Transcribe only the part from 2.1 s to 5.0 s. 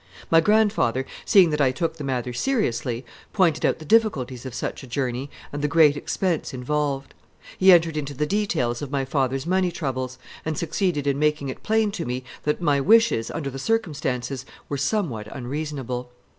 seriously, pointed out the difficulties of such a